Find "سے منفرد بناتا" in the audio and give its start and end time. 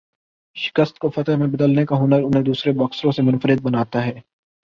3.11-4.05